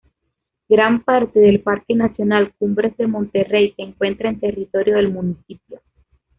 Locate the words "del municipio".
4.95-5.79